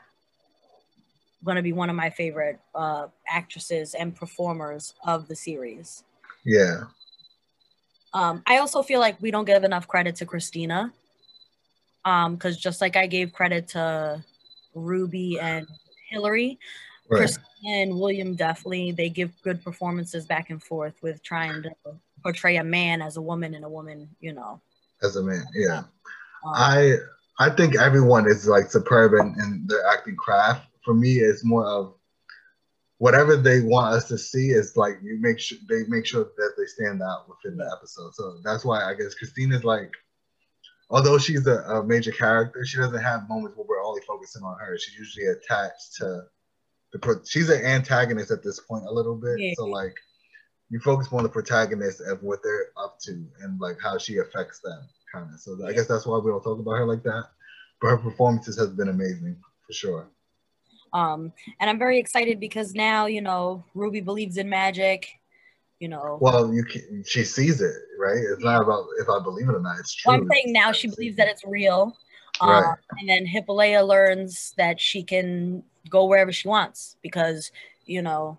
[1.44, 6.04] going to be one of my favorite uh, actresses and performers of the series.
[6.44, 6.84] Yeah,
[8.14, 10.92] Um, I also feel like we don't give enough credit to Christina,
[12.04, 14.24] because just like I gave credit to
[14.72, 15.66] Ruby and
[16.08, 16.60] Hillary,
[17.08, 17.18] right.
[17.18, 21.70] Christina and William definitely they give good performances back and forth with trying to
[22.22, 24.60] portray a man as a woman and a woman, you know.
[25.02, 25.78] As a man, yeah.
[25.78, 26.94] Um, I
[27.38, 30.66] I think everyone is like superb in, in their acting craft.
[30.84, 31.94] For me, it's more of
[32.98, 36.54] whatever they want us to see is like you make sure they make sure that
[36.56, 38.14] they stand out within the episode.
[38.14, 39.92] So that's why I guess Christina's like,
[40.90, 44.58] although she's a, a major character, she doesn't have moments where we're only focusing on
[44.58, 44.78] her.
[44.78, 46.22] She's usually attached to
[46.94, 49.38] the pro- she's an antagonist at this point a little bit.
[49.38, 49.52] Yeah.
[49.56, 49.94] So like
[50.70, 54.18] you focus more on the protagonist of what they're up to and like how she
[54.18, 54.80] affects them
[55.12, 55.40] kind of.
[55.40, 57.24] So I guess that's why we don't talk about her like that.
[57.82, 60.08] But her performances has been amazing for sure.
[60.92, 65.08] um, and I'm very excited because now, you know, Ruby believes in magic,
[65.80, 66.18] you know.
[66.20, 68.18] Well, you can, she sees it, right?
[68.18, 69.80] It's not about if I believe it or not.
[69.80, 70.12] It's true.
[70.12, 71.96] Well, I'm saying now she believes that it's real.
[72.40, 77.52] Um, And then Hippolea learns that she can go wherever she wants because,
[77.86, 78.38] you know,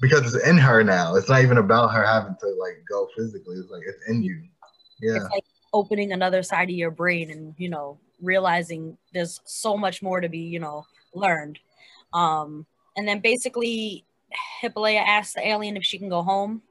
[0.00, 1.14] because it's in her now.
[1.14, 3.56] It's not even about her having to like go physically.
[3.56, 4.42] It's like it's in you.
[5.00, 5.16] Yeah.
[5.16, 10.02] it's like opening another side of your brain and, you know, realizing there's so much
[10.02, 11.58] more to be, you know, learned.
[12.12, 14.04] Um, and then basically,
[14.62, 16.62] Hippolea asks the alien if she can go home.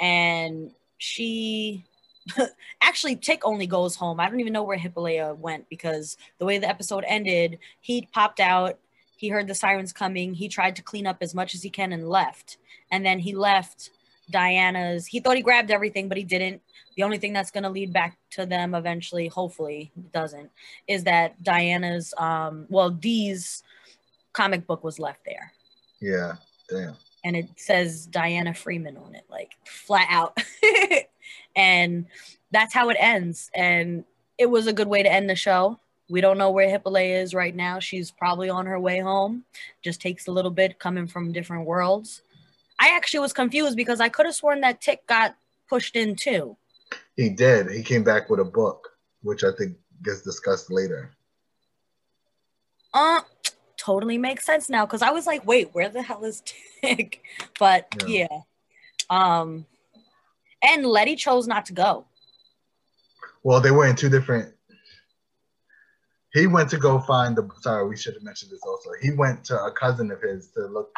[0.00, 1.84] And she
[2.80, 4.20] actually Tick only goes home.
[4.20, 8.40] I don't even know where Hippolea went because the way the episode ended, he popped
[8.40, 8.78] out,
[9.16, 11.92] he heard the sirens coming, he tried to clean up as much as he can
[11.92, 12.58] and left.
[12.90, 13.90] And then he left
[14.30, 15.06] Diana's.
[15.06, 16.62] He thought he grabbed everything, but he didn't.
[16.96, 20.50] The only thing that's going to lead back to them eventually, hopefully, doesn't,
[20.88, 23.62] is that Diana's, um, well, Dee's
[24.32, 25.52] comic book was left there
[26.00, 26.32] Yeah.
[26.68, 26.96] Damn.
[27.24, 30.36] and it says Diana Freeman on it, like flat out.
[31.56, 32.06] and
[32.50, 33.50] that's how it ends.
[33.54, 34.04] And
[34.38, 35.78] it was a good way to end the show.
[36.08, 37.78] We don't know where Hippolea is right now.
[37.78, 39.44] She's probably on her way home.
[39.82, 42.22] Just takes a little bit coming from different worlds.
[42.78, 45.36] I actually was confused because I could have sworn that Tick got
[45.68, 46.56] pushed in too.
[47.16, 47.70] He did.
[47.70, 48.88] He came back with a book,
[49.22, 51.12] which I think gets discussed later.
[52.92, 53.22] Uh,
[53.76, 56.42] totally makes sense now because I was like, wait, where the hell is
[56.80, 57.22] Tick?
[57.58, 58.26] But Yeah.
[58.30, 58.40] yeah.
[59.10, 59.66] Um,
[60.64, 62.06] and Letty chose not to go.
[63.42, 64.52] Well, they were in two different.
[66.32, 67.48] He went to go find the.
[67.60, 68.90] Sorry, we should have mentioned this also.
[69.00, 70.90] He went to a cousin of his to look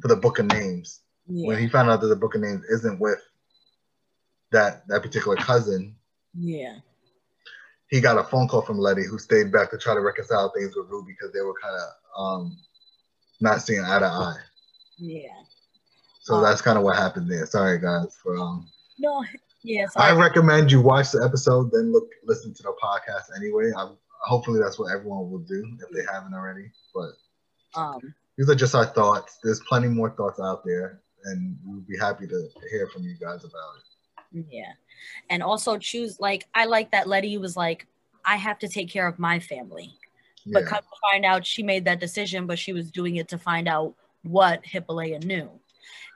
[0.00, 1.00] for the book of names.
[1.26, 1.48] Yeah.
[1.48, 3.18] When he found out that the book of names isn't with
[4.52, 5.96] that that particular cousin,
[6.34, 6.76] Yeah.
[7.88, 10.74] he got a phone call from Letty, who stayed back to try to reconcile things
[10.76, 12.56] with Ruby because they were kind of um,
[13.40, 14.36] not seeing eye to eye.
[14.98, 15.28] Yeah.
[16.22, 16.40] So Oh.
[16.42, 17.46] that's kind of what happened there.
[17.46, 18.16] Sorry, guys.
[18.22, 18.68] For um,
[18.98, 19.24] No.
[19.62, 19.92] Yes.
[19.96, 23.72] I recommend you watch the episode, then look listen to the podcast anyway.
[23.76, 23.90] i
[24.22, 26.70] hopefully that's what everyone will do if they haven't already.
[26.94, 27.10] But
[27.80, 28.14] um.
[28.36, 29.38] these are just our thoughts.
[29.42, 33.44] There's plenty more thoughts out there, and we'll be happy to hear from you guys
[33.44, 34.46] about it.
[34.50, 34.72] Yeah.
[35.30, 37.86] And also choose like I like that Letty was like,
[38.24, 39.94] I have to take care of my family.
[40.46, 43.28] But Yeah, come to find out she made that decision, but she was doing it
[43.28, 45.50] to find out what Hippolea knew.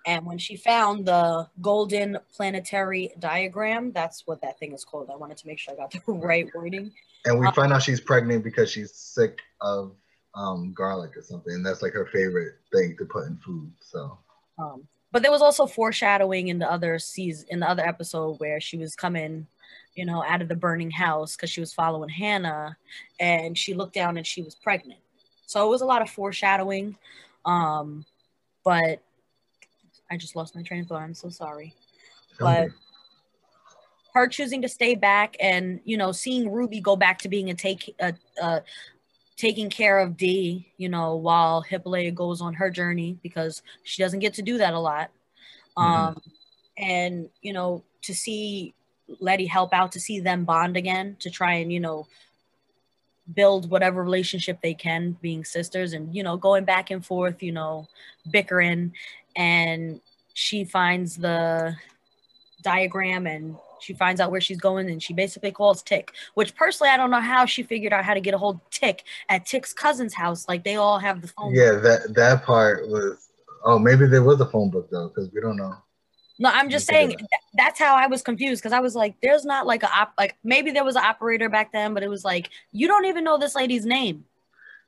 [0.07, 5.11] And when she found the golden planetary diagram, that's what that thing is called.
[5.13, 6.93] I wanted to make sure I got the right wording.
[7.25, 9.95] And we Um, find out she's pregnant because she's sick of
[10.35, 11.53] um, garlic or something.
[11.53, 13.71] And that's like her favorite thing to put in food.
[13.81, 14.19] So
[14.59, 18.61] Um, but there was also foreshadowing in the other season, in the other episode where
[18.61, 19.47] she was coming,
[19.95, 22.77] you know, out of the burning house because she was following Hannah,
[23.21, 25.01] and she looked down and she was pregnant.
[25.47, 26.97] So it was a lot of foreshadowing.
[27.45, 28.07] Um,
[28.65, 29.03] but
[30.13, 31.01] I just lost my train of thought.
[31.01, 31.75] I'm so sorry.
[32.39, 32.69] But
[34.15, 37.55] her choosing to stay back and you know seeing Ruby go back to being a
[37.55, 38.61] take a, uh
[39.37, 44.21] taking care of D, you know, while Hippolyta goes on her journey because she doesn't
[44.21, 45.11] get to do that a lot.
[45.77, 46.21] Um
[46.77, 48.75] and you know to see
[49.21, 52.07] Letty help out to see them bond again to try and you know
[53.35, 57.53] build whatever relationship they can being sisters and you know going back and forth you
[57.53, 57.87] know
[58.31, 58.93] bickering
[59.37, 60.01] and
[60.35, 61.75] she finds the
[62.63, 66.91] diagram and she finds out where she's going and she basically calls Tick, which personally
[66.91, 69.45] I don't know how she figured out how to get a hold of Tick at
[69.45, 70.49] Tick's cousin's house.
[70.49, 71.55] Like they all have the phone.
[71.55, 73.29] yeah, that that part was.
[73.65, 75.77] Oh, maybe there was a phone book though, because we don't know.
[76.39, 77.15] No, I'm just saying
[77.55, 80.37] that's how I was confused because I was like, there's not like a op like
[80.43, 83.39] maybe there was an operator back then, but it was like you don't even know
[83.39, 84.25] this lady's name.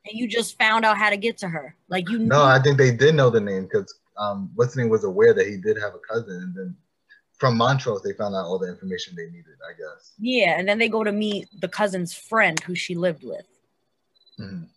[0.07, 1.77] And you just found out how to get to her.
[1.89, 5.35] Like you No, I think they did know the name because um, name was aware
[5.35, 6.77] that he did have a cousin, and then
[7.39, 9.57] from Montrose they found out all the information they needed.
[9.69, 10.13] I guess.
[10.19, 13.47] Yeah, and then they go to meet the cousin's friend who she lived with.
[14.39, 14.69] Mhm.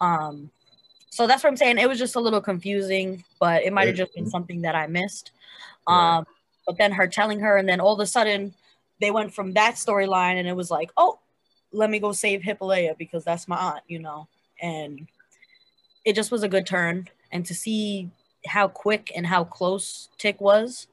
[0.00, 0.50] Um,
[1.10, 1.78] so that's what I'm saying.
[1.78, 4.86] It was just a little confusing, but it might have just been something that I
[4.86, 5.30] missed.
[5.86, 6.26] Um,
[6.66, 8.52] but then her telling her, and then all of a sudden
[9.00, 11.18] they went from that storyline, and it was like, oh,
[11.72, 14.28] let me go save Hippolyta because that's my aunt, you know.
[14.60, 15.06] And
[16.04, 18.10] it just was a good turn, and to see
[18.46, 20.86] how quick and how close Tick was,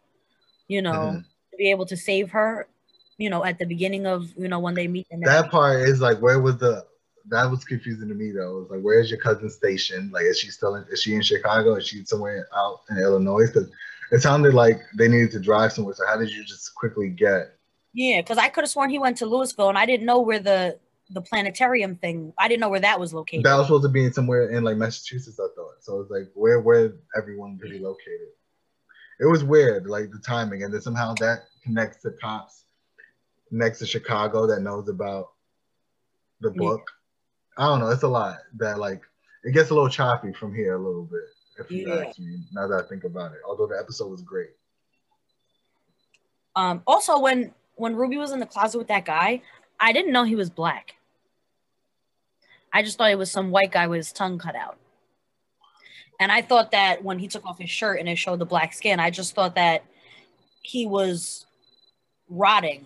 [0.68, 1.26] you know, Mhm.
[1.52, 2.68] to be able to save her,
[3.18, 5.08] you know, at the beginning of you know when they meet.
[5.12, 6.86] And That part is like, where was the?
[7.30, 8.58] That was confusing to me though.
[8.58, 10.12] It was like, where's your cousin stationed?
[10.12, 10.86] Like, is she still in?
[10.92, 11.76] Is she in Chicago?
[11.76, 13.48] Is she somewhere out in Illinois?
[13.48, 13.70] Because
[14.12, 15.96] it sounded like they needed to drive somewhere.
[15.96, 17.56] So how did you just quickly get?
[17.94, 20.40] Yeah, because I could have sworn he went to Louisville, and I didn't know where
[20.40, 22.34] the the planetarium thing.
[22.38, 23.46] I didn't know where that was located.
[23.46, 25.76] That was supposed to be in somewhere in like Massachusetts, I thought.
[25.82, 28.30] So it's like, where where everyone be located?
[29.20, 32.66] It was weird, like the timing, and then somehow that connects to cops
[33.52, 35.34] next to Chicago that knows about
[36.42, 36.58] the Yeah.
[36.58, 36.82] book.
[37.58, 37.90] I don't know.
[37.90, 39.02] It's a lot that like
[39.44, 41.22] it gets a little choppy from here a little bit.
[41.60, 42.06] If you Yeah.
[42.08, 44.52] ask me, now that I think about it, although the episode was great.
[46.56, 49.42] Um, also, when when Ruby was in the closet with that guy,
[49.84, 50.96] I didn't know he was black.
[52.72, 54.78] I just thought it was some white guy with his tongue cut out.
[56.22, 58.72] And I thought that when he took off his shirt and it showed the black
[58.74, 59.84] skin, I just thought that
[60.62, 61.46] he was
[62.30, 62.86] rotting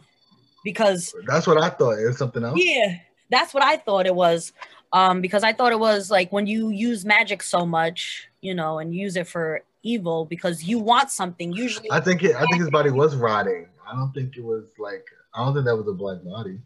[0.64, 2.00] because That's what I thought.
[2.00, 2.60] It was something else.
[2.60, 2.98] Yeah,
[3.30, 4.54] that's what I thought it was.
[4.92, 8.80] Um, because I thought it was like when you use magic so much, you know,
[8.80, 11.54] and use it for evil because you want something.
[11.54, 13.68] Usually, I think it, I think his body was rotting.
[13.88, 15.06] I don't think it was like
[15.36, 16.58] I don't think that was a black body.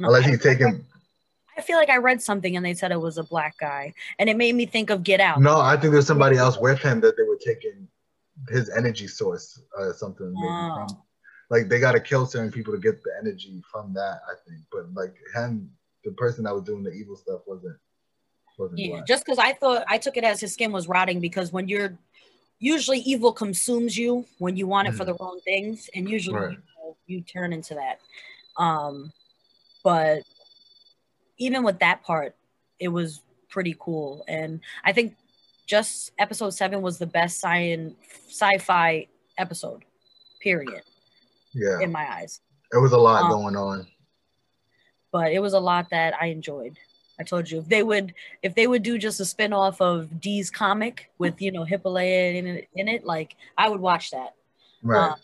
[0.00, 0.84] Unless I- he's taking
[1.58, 4.30] I feel like I read something and they said it was a black guy, and
[4.30, 5.42] it made me think of Get Out.
[5.42, 7.86] No, I think there's somebody else with him that they were taking
[8.48, 10.32] his energy source or something.
[10.32, 10.74] Maybe Oh.
[10.74, 11.02] from,
[11.50, 14.20] like they got to kill certain people to get the energy from that.
[14.26, 15.70] I think, but like him,
[16.04, 17.76] the person that was doing the evil stuff wasn't
[18.58, 19.06] wasn't Yeah, black.
[19.06, 21.92] just because I thought I took it as his skin was rotting because when you're
[22.58, 25.06] usually evil consumes you when you want it for Mhm.
[25.08, 26.50] the wrong things, and usually Right.
[26.52, 28.00] you, know, you turn into that.
[28.56, 29.12] Um,
[29.82, 30.22] but
[31.38, 32.36] even with that part,
[32.78, 35.16] it was pretty cool, and I think
[35.66, 37.94] just episode seven was the best science
[38.28, 39.06] sci-fi
[39.38, 39.84] episode,
[40.42, 40.82] period,
[41.52, 42.40] yeah, in my eyes.
[42.72, 43.86] it was a lot um, going on.
[45.12, 46.76] but it was a lot that I enjoyed.
[47.18, 50.50] I told you if they would if they would do just a spin-off of Dee's
[50.50, 54.34] comic with you know Hippolyta in it, in it like I would watch that.
[54.82, 55.10] Right.
[55.10, 55.18] Um,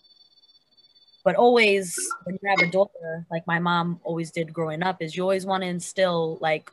[1.26, 5.16] but always when you have a daughter like my mom always did growing up is
[5.16, 6.70] you always want to instill like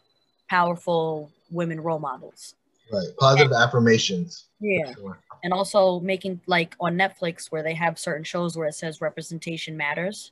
[0.47, 2.53] powerful women role models.
[2.91, 3.07] right.
[3.17, 4.45] Positive affirmations.
[4.59, 4.93] Yeah.
[4.93, 5.17] Sure.
[5.43, 9.75] And also making like on Netflix where they have certain shows where it says representation
[9.75, 10.31] matters.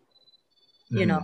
[0.90, 1.08] you Mhm.
[1.08, 1.24] know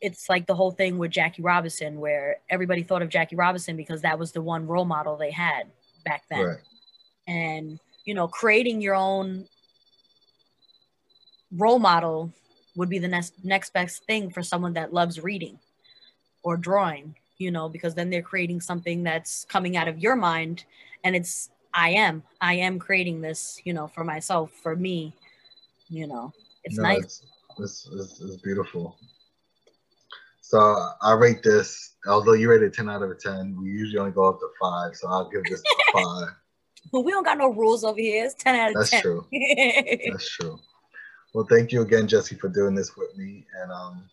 [0.00, 4.00] it's like the whole thing with Jackie Robinson where everybody thought of Jackie Robinson because
[4.02, 5.64] that was the one role model they had
[6.04, 6.58] back then Right.
[7.28, 9.46] and you know creating your own
[11.56, 12.32] role model
[12.76, 15.58] would be the next next best thing for someone that loves reading
[16.42, 20.64] or drawing you know because then they're creating something that's coming out of your mind
[21.04, 22.22] and it's I am.
[22.40, 25.14] I am creating this, you know, for myself, for me.
[25.88, 26.32] You know,
[26.64, 26.98] it's no, nice.
[26.98, 27.22] It's,
[27.58, 28.98] it's, it's, it's, beautiful.
[30.40, 30.58] So
[31.00, 34.40] I rate this, although you rated 10 out of 10, we usually only go up
[34.40, 34.94] to five.
[34.94, 36.28] So I'll give this a five.
[36.92, 38.24] we don't got no rules over here.
[38.24, 39.02] It's 10 out of That's 10.
[39.02, 39.26] true.
[40.10, 40.58] That's true.
[41.34, 43.46] Well, thank you again, Jesse, for doing this with me.
[43.62, 44.08] And um,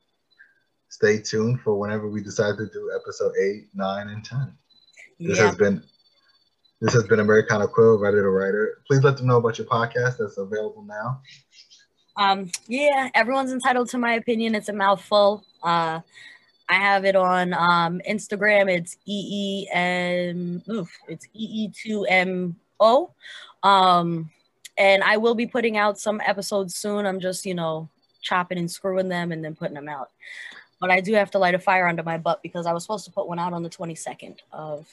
[0.89, 4.53] stay tuned for whenever we decide to do episode eight, nine, and 10.
[5.19, 5.47] This yeah.
[5.47, 5.83] has been
[6.81, 8.81] this has been Americana Quill, writer to writer.
[8.85, 11.21] Please let them know about your podcast that's available now.
[12.17, 14.55] Um, yeah, everyone's entitled to my opinion.
[14.55, 15.43] It's a mouthful.
[15.63, 16.01] Uh,
[16.67, 18.69] I have it on um, Instagram.
[18.69, 20.67] It's EEM.
[20.69, 23.13] Oof, it's E E two M O.
[23.63, 24.29] Um,
[24.77, 27.05] and I will be putting out some episodes soon.
[27.05, 27.89] I'm just, you know,
[28.21, 30.09] chopping and screwing them and then putting them out.
[30.81, 33.05] But I do have to light a fire under my butt because I was supposed
[33.05, 34.87] to put one out on the 22nd of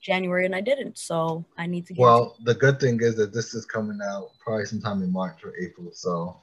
[0.00, 0.96] January and I didn't.
[0.96, 4.30] So I need to get Well, the good thing is that this is coming out
[4.42, 5.90] probably sometime in March or April.
[5.92, 6.40] So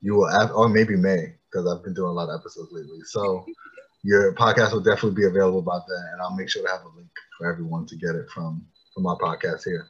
[0.00, 2.98] you will have, or maybe May, because I've been doing a lot of episodes lately.
[3.04, 3.46] So
[4.02, 6.08] your podcast will definitely be available about that.
[6.12, 9.06] And I'll make sure to have a link for everyone to get it from from
[9.06, 9.88] our podcast here.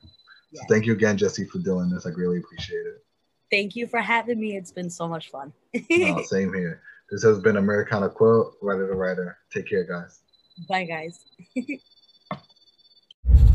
[0.56, 2.06] So thank you again, Jesse, for doing this.
[2.06, 3.04] I really appreciate it.
[3.50, 4.56] Thank you for having me.
[4.56, 5.52] It's been so much fun.
[5.90, 6.82] no, same here.
[7.10, 9.38] This has been Americana Quote, Writer to Writer.
[9.52, 10.20] Take care, guys.
[10.68, 11.24] Bye, guys.